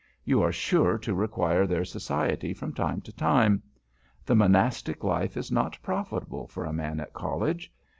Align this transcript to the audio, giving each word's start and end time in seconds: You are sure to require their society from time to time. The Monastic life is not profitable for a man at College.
You 0.23 0.41
are 0.41 0.51
sure 0.51 0.97
to 0.97 1.13
require 1.13 1.67
their 1.67 1.85
society 1.85 2.55
from 2.55 2.73
time 2.73 3.01
to 3.01 3.13
time. 3.13 3.61
The 4.25 4.33
Monastic 4.35 5.03
life 5.03 5.37
is 5.37 5.51
not 5.51 5.77
profitable 5.83 6.47
for 6.47 6.65
a 6.65 6.73
man 6.73 6.99
at 6.99 7.13
College. 7.13 7.71